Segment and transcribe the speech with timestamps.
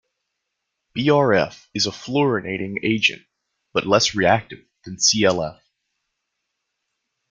[0.97, 3.21] BrF is a fluorinating agent,
[3.71, 5.59] but less reactive than ClF.